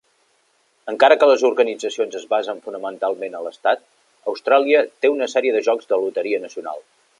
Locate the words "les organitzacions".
1.31-2.17